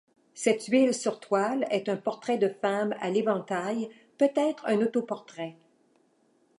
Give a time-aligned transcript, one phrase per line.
[0.33, 5.55] Cette huile sur toile est un portrait de femme à l'éventail, peut-être un autoportrait.